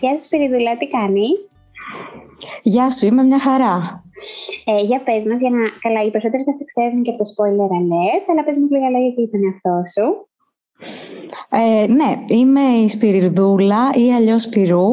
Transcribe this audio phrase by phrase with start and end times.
[0.00, 1.50] Γεια σου Σπυριδουλά, τι κάνεις;
[2.62, 4.04] Γεια σου, είμαι μια χαρά.
[4.64, 5.58] Ε, για πες μας, για να...
[5.80, 8.90] Καλά, οι περισσότεροι θα σε ξέρουν και από το spoiler alert, αλλά πες μας λίγα
[8.90, 10.28] λόγια για τον εαυτό σου.
[11.48, 14.90] Ε, ναι, είμαι η Σπυριδούλα ή αλλιώς Σπυρού.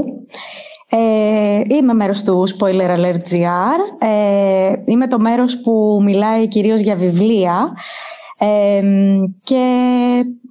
[0.93, 3.79] Ε, είμαι μέρος του Spoiler Alert GR.
[3.99, 7.73] Ε, είμαι το μέρος που μιλάει κυρίως για βιβλία
[8.37, 8.81] ε,
[9.43, 9.63] και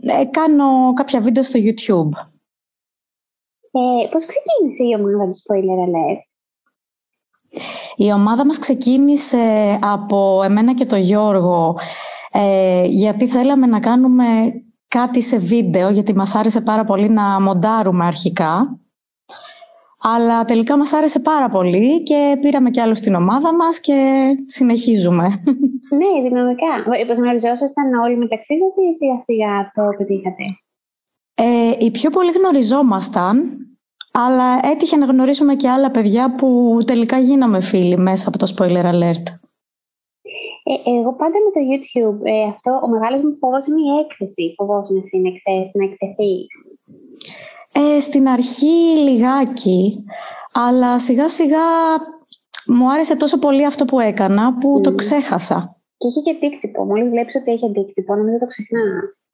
[0.01, 2.19] ε, κάνω κάποια βίντεο στο YouTube.
[3.71, 6.21] Ε, πώς ξεκίνησε η ομάδα του Spoiler Alert?
[7.97, 11.77] Η ομάδα μας ξεκίνησε από εμένα και τον Γιώργο
[12.33, 14.25] ε, γιατί θέλαμε να κάνουμε
[14.89, 18.79] κάτι σε βίντεο γιατί μας άρεσε πάρα πολύ να μοντάρουμε αρχικά
[20.03, 25.27] αλλά τελικά μας άρεσε πάρα πολύ και πήραμε κι άλλο στην ομάδα μας και συνεχίζουμε.
[25.99, 26.67] Ναι, δυναμικά.
[27.17, 30.42] Γνωριζόσασταν όλοι μεταξύ σας ή σιγά σιγά το πετύχατε;
[31.34, 33.37] Ε, οι πιο πολύ γνωριζόμασταν,
[34.12, 38.85] αλλά έτυχε να γνωρίσουμε και άλλα παιδιά που τελικά γίναμε φίλοι μέσα από το Spoiler
[38.85, 39.27] Alert.
[40.62, 44.55] Ε, εγώ πάντα με το YouTube, ε, αυτό, ο μεγάλος μου φόβος είναι η έκθεση.
[44.57, 46.47] Φοβόσουν εσύ να, εκθε, να εκτεθείς.
[47.81, 50.05] Ε, στην αρχή λιγάκι,
[50.53, 51.59] αλλά σιγά σιγά
[52.67, 55.77] μου άρεσε τόσο πολύ αυτό που έκανα που το ξέχασα.
[55.97, 56.84] Και έχει και αντίκτυπο.
[56.84, 59.28] Μόλις βλέπεις ότι έχει αντίκτυπο, νομίζω το ξεχνάς.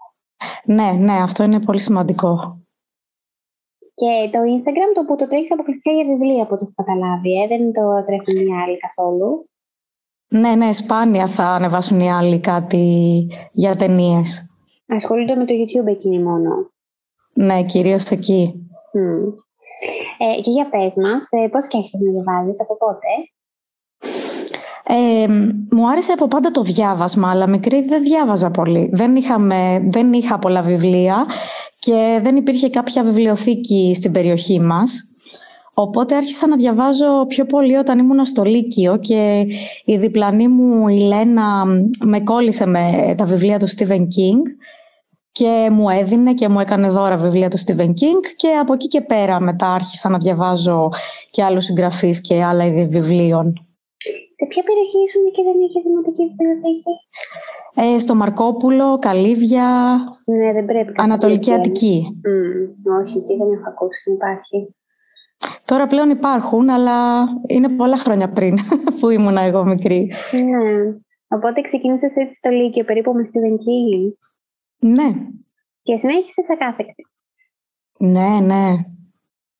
[0.64, 2.60] Ναι, ναι, αυτό είναι πολύ σημαντικό.
[3.94, 7.46] Και το Instagram το που το τρέχεις αποκλειστικά για βιβλία, από το έχω καταλάβει, ε;
[7.46, 9.48] δεν το τρέχουν οι άλλοι καθόλου.
[10.28, 14.50] Ναι, ναι, σπάνια θα ανεβάσουν οι άλλοι κάτι για ταινίες.
[14.86, 16.70] Ασχολούνται με το YouTube εκείνη μόνο.
[17.36, 18.54] Ναι, κυρίως εκεί.
[18.94, 19.32] Mm.
[20.18, 23.08] Ε, και για πες μας, ε, πώς σκέφτεσαι να διαβάζεις, από πότε;
[24.88, 25.26] Ε,
[25.70, 28.90] μου άρεσε από πάντα το διάβασμα, αλλά μικρή δεν διάβαζα πολύ.
[28.92, 31.26] Δεν, είχαμε, δεν είχα πολλά βιβλία
[31.78, 35.10] και δεν υπήρχε κάποια βιβλιοθήκη στην περιοχή μας.
[35.74, 39.46] Οπότε άρχισα να διαβάζω πιο πολύ όταν ήμουν στο Λύκειο και
[39.84, 41.64] η διπλανή μου η Λένα
[42.04, 44.42] με κόλλησε με τα βιβλία του Stephen King
[45.38, 49.00] και μου έδινε και μου έκανε δώρα βιβλία του Stephen King και από εκεί και
[49.00, 50.88] πέρα μετά άρχισα να διαβάζω
[51.30, 53.46] και άλλους συγγραφείς και άλλα είδη βιβλίων.
[54.38, 56.94] Σε ποια περιοχή ήσουν και δεν είχε δημοτική βιβλιοθήκη;
[57.74, 59.68] Ε, στο Μαρκόπουλο, Καλύβια,
[60.24, 62.20] ναι, δεν πρέπει Ανατολική Αττική.
[62.26, 64.74] Mm, όχι, εκεί δεν έχω ακούσει να υπάρχει.
[65.64, 66.98] Τώρα πλέον υπάρχουν, αλλά
[67.46, 68.54] είναι πολλά χρόνια πριν
[69.00, 70.12] που ήμουν εγώ μικρή.
[70.32, 70.94] Ναι.
[71.28, 74.14] Οπότε ξεκίνησες έτσι στο Λύκειο, περίπου με στη King.
[74.88, 75.14] Ναι.
[75.82, 77.06] Και συνέχισε ακάθεκτη.
[77.98, 78.74] Ναι, ναι.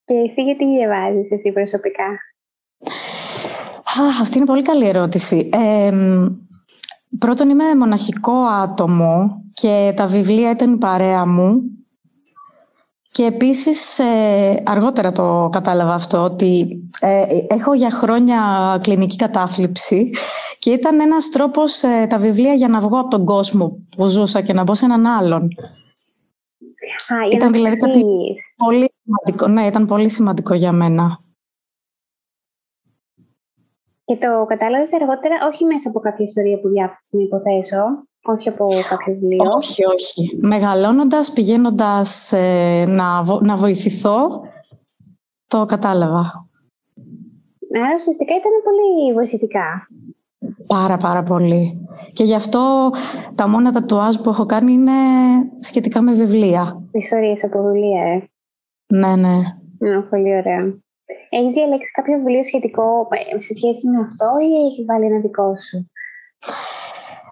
[0.05, 2.09] Και εσύ γιατί διαβάζεις εσύ προσωπικά;
[4.01, 5.51] Α, αυτή είναι πολύ καλή ερώτηση.
[5.53, 5.93] Ε,
[7.19, 11.63] πρώτον, είμαι μοναχικό άτομο και τα βιβλία ήταν η παρέα μου.
[13.17, 18.41] Και επίσης, ε, αργότερα το κατάλαβα αυτό, ότι ε, έχω για χρόνια
[18.83, 20.11] κλινική κατάθλιψη
[20.59, 24.43] και ήταν ένας τρόπος ε, τα βιβλία για να βγω από τον κόσμο που ζούσα
[24.43, 25.43] και να μπω σε έναν άλλον.
[27.09, 28.05] Α, ήταν δηλαδή κάτι
[28.57, 29.49] πολύ σημαντικό.
[29.49, 31.21] Ναι, ήταν πολύ σημαντικό για μένα.
[34.05, 39.15] Και το κατάλαβες αργότερα, όχι μέσα από κάποια ιστορία που διάβασα, υποθέσω, όχι από κάποιο
[39.15, 39.53] βιβλίο.
[39.57, 40.39] Όχι, όχι.
[40.41, 44.43] Μεγαλώνοντας, πηγαίνοντας ε, να, να βοηθηθώ,
[45.47, 46.49] το κατάλαβα.
[47.77, 49.89] Άρα ουσιαστικά ήταν πολύ βοηθητικά.
[50.67, 51.89] Πάρα, πάρα πολύ.
[52.13, 52.91] Και γι' αυτό
[53.35, 54.93] τα μόνα τατουάζ που έχω κάνει είναι
[55.59, 56.83] σχετικά με βιβλία.
[56.93, 58.29] Ιστορίες από βιβλία, ε.
[58.87, 59.37] Ναι, ναι.
[59.79, 60.75] Ναι, πολύ ωραία.
[61.29, 65.55] Έχεις διαλέξει κάποιο βιβλίο σχετικό ε, σε σχέση με αυτό ή έχεις βάλει ένα δικό
[65.57, 65.91] σου;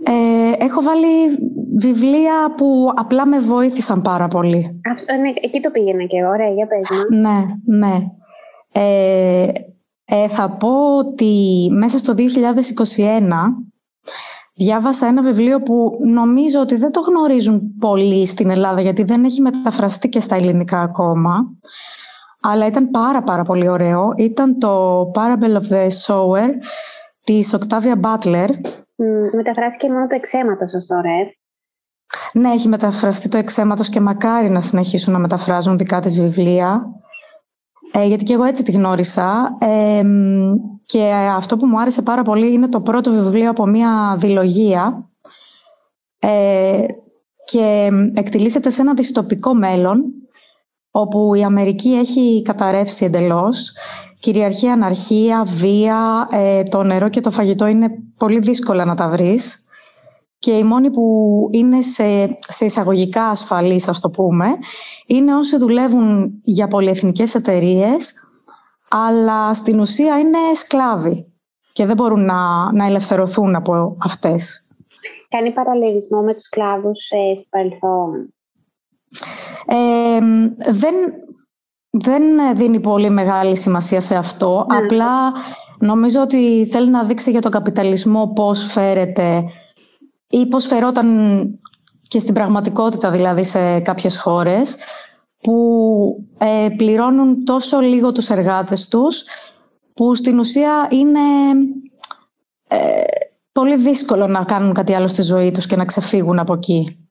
[0.03, 1.39] Ε, έχω βάλει
[1.77, 4.81] βιβλία που απλά με βοήθησαν πάρα πολύ.
[4.93, 7.19] Αυτό, ναι, εκεί το πήγαινα και ωραία, για πες μου.
[7.19, 7.45] Ναι,
[7.79, 7.97] ναι.
[8.73, 9.49] Ε,
[10.05, 12.21] ε, θα πω ότι μέσα στο 2021
[14.55, 19.41] διάβασα ένα βιβλίο που νομίζω ότι δεν το γνωρίζουν πολύ στην Ελλάδα γιατί δεν έχει
[19.41, 21.57] μεταφραστεί και στα ελληνικά ακόμα
[22.47, 24.13] αλλά ήταν πάρα πάρα πολύ ωραίο.
[24.17, 26.49] Ήταν το Parable of the Sower
[27.25, 28.49] της Octavia Butler.
[28.97, 31.37] Mm, μεταφράστηκε μόνο το εξαίματος ως τώρα, ε.
[32.39, 36.87] Ναι, έχει μεταφραστεί το εξαίματος και μακάρι να συνεχίσουν να μεταφράζουν δικά της βιβλία.
[37.93, 39.57] Ε, γιατί και εγώ έτσι τη γνώρισα.
[39.61, 40.03] Ε,
[40.83, 45.11] και αυτό που μου άρεσε πάρα πολύ είναι το πρώτο βιβλίο από μια διλογία
[46.19, 46.87] ε,
[47.45, 50.05] και εκτιλήσεται σε ένα δυστοπικό μέλλον
[50.97, 53.73] όπου η Αμερική έχει καταρρεύσει εντελώς.
[54.19, 57.89] Κυριαρχεί αναρχία, βία, ε, το νερό και το φαγητό είναι
[58.19, 59.67] πολύ δύσκολα να τα βρεις.
[60.39, 61.05] και οι μόνοι που
[61.51, 64.47] είναι σε, σε εισαγωγικά ασφαλείς, ας το πούμε,
[65.07, 68.15] είναι όσοι δουλεύουν για πολυεθνικές εταιρείες,
[68.91, 71.33] αλλά στην ουσία είναι σκλάβοι
[71.73, 74.69] και δεν μπορούν να, να ελευθερωθούν από αυτές.
[75.29, 78.35] Κάνει παραλληλισμό με τους σκλάβους ε, στο παρελθόν;
[79.67, 80.19] Ε,
[80.71, 80.95] δεν,
[81.91, 82.23] δεν
[82.55, 84.67] δίνει πολύ μεγάλη σημασία σε αυτό.
[84.69, 84.77] Ναι.
[84.77, 85.33] Απλά
[85.79, 89.45] νομίζω ότι θέλει να δείξει για τον καπιταλισμό πώς φέρεται
[90.29, 91.09] ή πώς φερόταν
[92.01, 94.77] και στην πραγματικότητα δηλαδή σε κάποιες χώρες
[95.41, 95.57] που
[96.39, 99.25] ε, πληρώνουν τόσο λίγο τους εργάτες τους
[99.95, 101.21] που στην ουσία είναι
[102.69, 103.03] ε,
[103.53, 107.04] πολύ δύσκολο να κάνουν κάτι άλλο στη ζωή τους και να ξεφύγουν από εκεί.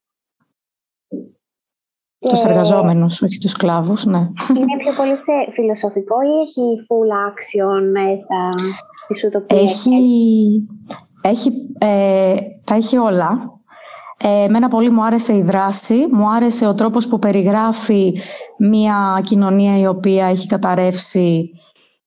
[2.24, 2.30] Και...
[2.30, 4.18] Τους εργαζόμενους, όχι τους σκλάβους, ναι.
[4.58, 8.50] Είναι πιο πολύ σε φιλοσοφικό ή έχει full action μέσα
[9.08, 10.68] της ουτοπίας; Έχει,
[11.22, 13.52] έχει, ε, τα έχει όλα.
[14.24, 18.14] Ε, εμένα πολύ μου άρεσε η δράση, μου άρεσε ο τρόπος που περιγράφει
[18.58, 21.50] μια κοινωνία η οποία έχει καταρρεύσει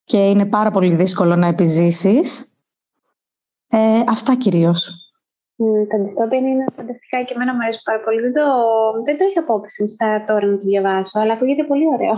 [0.05, 2.59] και είναι πάρα πολύ δύσκολο να επιζήσεις.
[3.69, 3.79] Ε,
[4.09, 5.06] αυτά κυρίως.
[5.59, 8.21] Mm, τα δυστόπια είναι φανταστικά και εμένα μου αρέσει πάρα πολύ.
[8.21, 8.47] Δεν το,
[9.05, 12.15] δεν το είχα απόψη στα τώρα να το διαβάσω, αλλά ακούγεται πολύ ωραίο.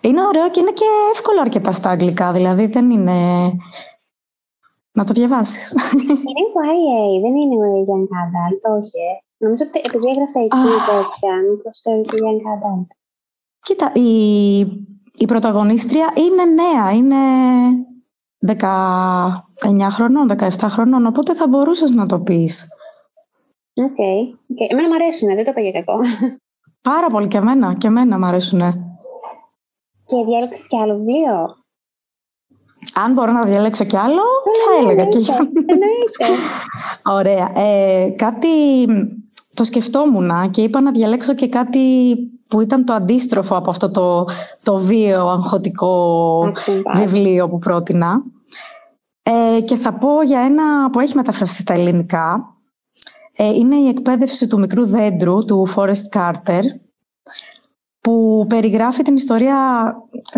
[0.00, 3.16] Είναι ωραίο και είναι και εύκολο αρκετά στα αγγλικά, δηλαδή δεν είναι...
[4.92, 5.72] Να το διαβάσεις.
[6.28, 8.98] Είναι YA, δεν είναι ο Young Adult, όχι.
[9.10, 9.14] Ε.
[9.36, 12.86] Νομίζω ότι επειδή έγραφε εκεί τέτοια, μήπως θεωρείται Young Adult.
[13.60, 14.58] Κοίτα, η,
[15.14, 17.16] η πρωταγωνίστρια είναι νέα, είναι
[18.46, 18.56] 19
[19.90, 22.66] χρονών, 17 χρονών, οπότε θα μπορούσες να το πεις.
[23.74, 23.86] OK.
[23.86, 24.34] Okay.
[24.52, 24.66] okay.
[24.70, 26.00] Εμένα μου αρέσουν, δεν το είπα για κακό.
[26.90, 28.60] Πάρα πολύ και εμένα, και εμένα μου αρέσουν.
[30.06, 31.62] Και διάλεξες κι άλλο βιβλίο.
[32.94, 34.22] Αν μπορώ να διαλέξω κι άλλο,
[34.64, 35.38] θα ναι, έλεγα και για...
[37.18, 37.52] Ωραία.
[37.54, 38.48] Ε, κάτι
[39.54, 41.78] το σκεφτόμουν και είπα να διαλέξω και κάτι
[42.48, 44.26] που ήταν το αντίστροφο από αυτό το,
[44.62, 46.52] το βίαιο αγχωτικό
[46.94, 48.22] βιβλίο που πρότεινα.
[49.26, 52.56] Ε, και θα πω για ένα που έχει μεταφραστεί στα ελληνικά.
[53.36, 56.62] Ε, είναι η εκπαίδευση του μικρού δέντρου του Forrest Carter
[58.00, 59.56] που περιγράφει την ιστορία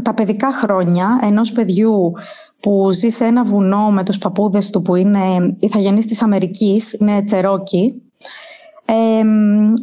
[0.03, 2.13] τα παιδικά χρόνια ενός παιδιού
[2.61, 7.23] που ζει σε ένα βουνό με τους παππούδες του που είναι ηθαγενείς της Αμερικής, είναι
[7.23, 8.06] τσερόκι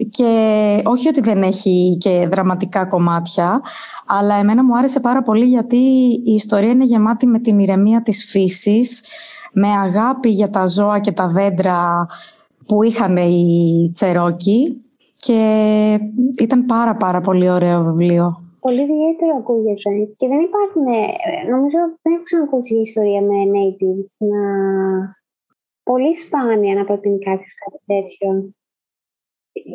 [0.09, 3.61] και όχι ότι δεν έχει και δραματικά κομμάτια,
[4.07, 5.77] αλλά εμένα μου άρεσε πάρα πολύ γιατί
[6.23, 9.03] η ιστορία είναι γεμάτη με την ηρεμία της φύσης,
[9.53, 12.07] με αγάπη για τα ζώα και τα δέντρα
[12.67, 14.83] που είχαν οι Τσερόκοι
[15.15, 15.41] και
[16.41, 18.38] ήταν πάρα πάρα πολύ ωραίο βιβλίο.
[18.59, 19.89] Πολύ ιδιαίτερο ακούγεται.
[20.17, 24.41] Και δεν υπάρχουν, ε, νομίζω δεν έχω ξανακούσει ιστορία με natives να...
[25.83, 28.53] Πολύ σπάνια να προτείνει κάποιος κάτι τέτοιο.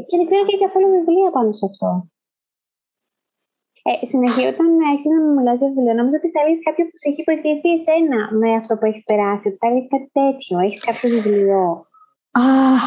[0.09, 1.91] Και δεν ξέρω και καθόλου βιβλία πάνω σε αυτό.
[3.91, 6.97] Ε, συνεχεία, όταν άρχισε να μου μιλάς για βιβλίο, νομίζω ότι θα λύσει κάποιο που
[7.01, 9.45] σου έχει βοηθήσει εσένα με αυτό που έχεις περάσει.
[9.49, 10.55] Ότι θα λύσει κάτι τέτοιο.
[10.67, 11.61] Έχεις κάποιο βιβλίο.
[12.31, 12.85] Αχ,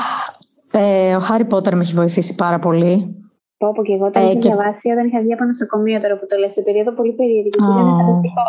[0.71, 2.93] ε, ο Χάρι Πότερ με έχει βοηθήσει πάρα πολύ.
[3.57, 4.47] Πω, πω και εγώ όταν ε, είχα και...
[4.49, 7.49] διαβάσει, όταν είχα βγει από νοσοκομείο τώρα που το λες, σε περίοδο πολύ περίεργη.
[7.53, 7.71] Oh.
[7.71, 8.45] Ήταν φανταστικό.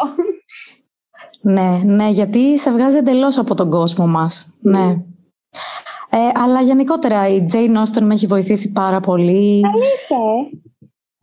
[1.57, 4.57] ναι, ναι, γιατί σε βγάζει εντελώς από τον κόσμο μας.
[4.57, 4.71] Mm.
[4.71, 4.87] Ναι.
[6.15, 9.61] Ε, αλλά γενικότερα η Jane Austen με έχει βοηθήσει πάρα πολύ.
[9.67, 10.59] Αλήθεια.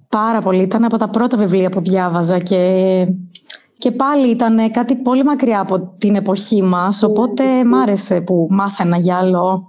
[0.10, 0.62] Πάρα πολύ.
[0.62, 3.08] Ήταν από τα πρώτα βιβλία που διάβαζα και,
[3.77, 7.65] και πάλι ήταν κάτι πολύ μακριά από την εποχή μας, ναι, οπότε yeah.
[7.65, 9.67] μ' άρεσε που μάθαινα για άλλο,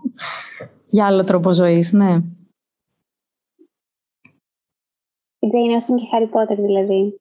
[0.89, 2.12] για άλλο τρόπο ζωής, ναι.
[5.39, 7.21] Η Jane Austen και Harry Potter δηλαδή.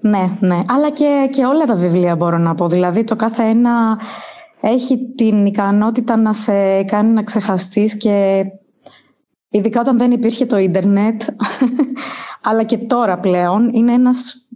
[0.00, 0.62] Ναι, ναι.
[0.68, 2.68] Αλλά και, και όλα τα βιβλία μπορώ να πω.
[2.68, 3.98] Δηλαδή το κάθε ένα
[4.62, 8.44] έχει την ικανότητα να σε κάνει να ξεχαστείς και
[9.48, 11.22] ειδικά όταν δεν υπήρχε το ίντερνετ,
[12.48, 14.48] αλλά και τώρα πλέον, είναι ένας,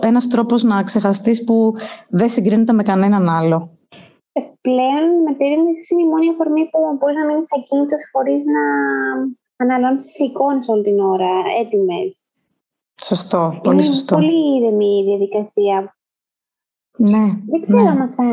[0.00, 1.72] ένας τρόπος να ξεχαστείς που
[2.08, 3.70] δεν συγκρίνεται με κανέναν άλλο.
[4.32, 8.64] Ε, πλέον με την είναι η μόνη αφορμή που μπορείς να μείνεις ακίνητος χωρίς να
[9.56, 11.30] αναλώνει τι εικόνες όλη την ώρα,
[11.60, 12.30] έτοιμες.
[13.02, 14.14] Σωστό, πολύ είναι σωστό.
[14.14, 15.96] Πολύ ήρεμη η διαδικασία.
[16.96, 17.24] Ναι.
[17.52, 17.88] Δεν ξέρω ναι.
[17.88, 18.24] αν θα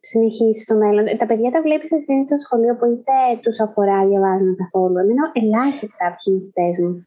[0.00, 1.04] συνεχίσει στο μέλλον.
[1.18, 4.98] Τα παιδιά τα βλέπεις εσύ στο σχολείο που είσαι, τους αφορά διαβάζουν καθόλου.
[4.98, 7.06] Εμένα ελάχιστα από τους μαθητές μου.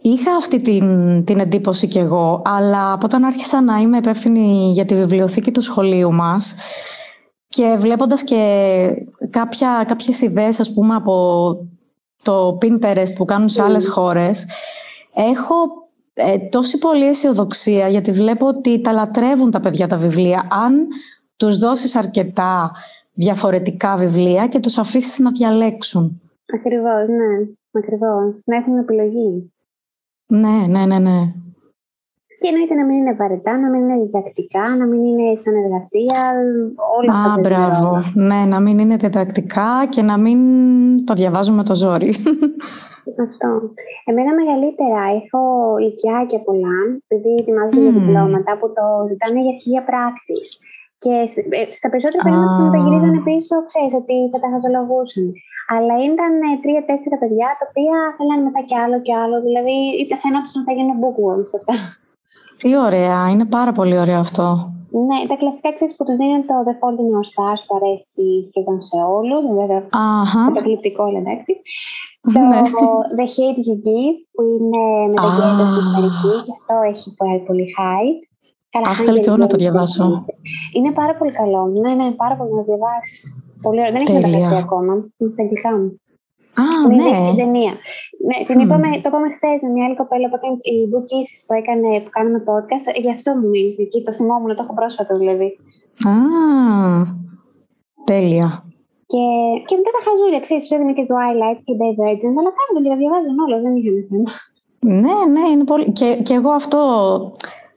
[0.00, 4.84] Είχα αυτή την, την εντύπωση κι εγώ, αλλά από όταν άρχισα να είμαι υπεύθυνη για
[4.84, 6.56] τη βιβλιοθήκη του σχολείου μας
[7.48, 8.42] και βλέποντας και
[9.30, 11.14] κάποια, κάποιες ιδέες, ας πούμε, από
[12.22, 13.64] το Pinterest που κάνουν σε mm.
[13.64, 14.46] άλλες χώρες,
[15.14, 15.54] έχω
[16.20, 20.48] ε, τόση πολύ αισιοδοξία γιατί βλέπω ότι τα λατρεύουν τα παιδιά τα βιβλία.
[20.50, 20.86] Αν
[21.36, 22.72] τους δώσεις αρκετά
[23.12, 26.20] διαφορετικά βιβλία και τους αφήσεις να διαλέξουν.
[26.54, 27.48] Ακριβώς, ναι.
[27.72, 28.34] Ακριβώς.
[28.44, 29.52] Να έχουν επιλογή.
[30.26, 31.32] Ναι, ναι, ναι, ναι.
[32.40, 36.32] Και εννοείται να μην είναι βαρετά, να μην είναι διδακτικά, να μην είναι σαν εργασία,
[36.98, 37.32] όλα αυτά.
[37.32, 38.02] Α, μπράβο.
[38.14, 40.38] Ναι, να μην είναι διδακτικά και να μην
[41.04, 42.14] το διαβάζουμε το ζόρι.
[43.26, 43.50] Αυτό.
[44.10, 45.40] Εμένα μεγαλύτερα έχω
[45.80, 50.48] ηλικιάκια πολλά, επειδή ετοιμάζονται για διπλώματα που το ζητάνε για αρχή πράκτης.
[51.02, 51.14] Και
[51.58, 55.26] ε, στα περισσότερα περίπτωση μου τα γυρίζανε πίσω, ξέρεις ότι θα τα χαζολογούσαν.
[55.74, 56.32] Αλλά ήταν
[56.64, 59.36] τρία-τέσσερα παιδιά τα οποία θέλανε μετά κι άλλο κι άλλο.
[59.46, 59.76] Δηλαδή
[60.22, 61.74] φαίνονταν να θα γίνουν bookworms αυτά.
[62.60, 64.46] Τι ωραία, είναι πάρα πολύ ωραίο αυτό.
[64.90, 68.26] Ναι, τα κλασικά ξέρεις που τους δίνουν το The Fault in Our Stars που αρέσει
[68.50, 69.80] σχεδόν σε όλους, βέβαια
[70.46, 71.52] καταπληκτικό, εντάξει.
[72.34, 72.60] Το ναι.
[73.18, 78.20] The Hate You Give, που είναι μεταγγέλωση ιστορική και αυτό έχει πάρα πολύ hype.
[78.90, 80.24] Αχ, θέλω και εγώ να το διαβάσω.
[80.76, 81.62] Είναι πάρα πολύ καλό.
[81.66, 83.44] Ναι, ναι, πάρα πολύ να διαβάσεις.
[83.62, 83.92] Πολύ ωραία.
[83.92, 84.92] Δεν έχει μεταφραστεί ακόμα.
[85.16, 86.00] Είναι στα αγγλικά μου.
[86.62, 86.66] Α,
[86.98, 87.12] ναι.
[87.28, 87.74] Την ταινία.
[88.28, 88.62] Ναι, την mm.
[88.64, 91.08] είπαμε, το είπαμε χθες με μια άλλη κοπέλα που έκανε η Book
[91.46, 92.86] που, έκανε, που κάνουμε podcast.
[93.04, 93.98] Γι' αυτό μου μίλησε εκεί.
[94.06, 95.48] Το θυμόμουν, το έχω πρόσφατο δηλαδή.
[96.10, 96.14] Α,
[98.10, 98.48] τέλεια.
[99.12, 99.24] Και,
[99.66, 102.90] και μετά τα χαζούλια, ξέρεις, σου έδινε και το Twilight και Divergent, αλλά κάνουν και
[102.92, 104.30] τα διαβάζουν όλα, δεν είχαν θέμα.
[105.02, 105.86] Ναι, ναι, είναι πολύ.
[105.98, 106.80] Και, και εγώ αυτό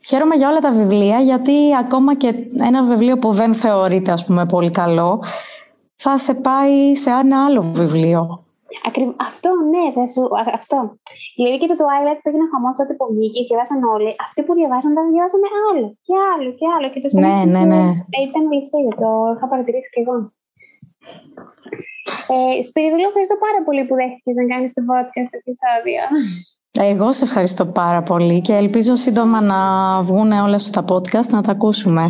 [0.08, 2.34] χαίρομαι για όλα τα βιβλία, γιατί ακόμα και
[2.68, 5.24] ένα βιβλίο που δεν θεωρείται, ας πούμε, πολύ καλό,
[5.96, 8.46] θα σε πάει σε ένα άλλο βιβλίο.
[8.88, 9.08] Ακριβ...
[9.30, 10.24] Αυτό, ναι, θα σου...
[10.60, 10.78] αυτό.
[11.38, 14.12] Δηλαδή και το Twilight που έγινε χαμός τότε που βγήκε και διαβάσαν όλοι.
[14.28, 16.88] Αυτοί που διαβάσαν τα διαβάσανε άλλο και άλλο και άλλο.
[16.94, 17.84] Και το ναι, ναι, ναι.
[18.28, 20.16] Ήταν λυσίδι, το είχα παρατηρήσει και εγώ.
[22.34, 26.02] Ε, Σπυριδούλο, ευχαριστώ πάρα πολύ που δέχτηκες να κάνεις το podcast επεισόδιο.
[26.80, 29.60] Εγώ σε ευχαριστώ πάρα πολύ και ελπίζω σύντομα να
[30.02, 32.04] βγουν όλα σου τα podcast να τα ακούσουμε.